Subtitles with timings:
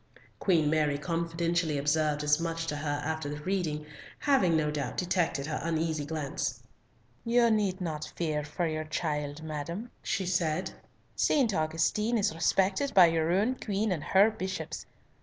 [0.39, 3.85] Queen Mary confidentially observed as much to her after the reading,
[4.17, 6.63] having, no doubt, detected her uneasy glance.
[7.23, 10.71] "You need not fear for your child, madam," she said;
[11.15, 11.53] "St.
[11.53, 14.87] Augustine is respected by your own Queen and her Bishops.